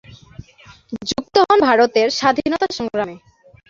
[1.09, 3.15] যুক্ত হন ভারতের স্বাধীনতা সংগ্রামে।